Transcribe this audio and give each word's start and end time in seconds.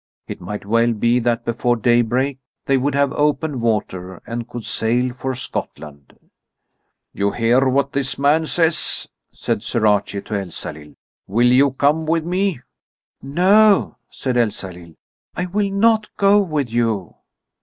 It 0.27 0.41
might 0.41 0.65
well 0.65 0.93
be 0.93 1.19
that 1.19 1.45
before 1.45 1.75
daybreak 1.75 2.39
they 2.65 2.75
would 2.75 2.95
have 2.95 3.13
open 3.13 3.59
water 3.61 4.19
and 4.25 4.49
could 4.49 4.65
sail 4.65 5.13
for 5.13 5.35
Scotland. 5.35 6.17
"You 7.13 7.29
hear 7.33 7.69
what 7.69 7.91
this 7.91 8.17
man 8.17 8.47
says?" 8.47 9.07
said 9.31 9.61
Sir 9.61 9.85
Archie 9.85 10.23
to 10.23 10.33
Elsalill. 10.33 10.95
"Will 11.27 11.51
you 11.53 11.73
come 11.73 12.07
with 12.07 12.25
me?" 12.25 12.61
"No," 13.21 13.97
said 14.09 14.37
Elsalill, 14.37 14.95
"I 15.35 15.45
will 15.45 15.69
not 15.69 16.09
go 16.17 16.41
with 16.41 16.71
you." 16.71 17.17